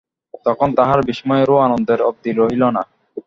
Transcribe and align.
তখন 0.45 0.69
তাঁহার 0.77 0.99
বিস্ময়ের 1.07 1.49
ও 1.49 1.57
আনন্দের 1.59 1.99
অবধি 2.09 2.31
রহিল 2.31 2.63
না। 2.75 2.83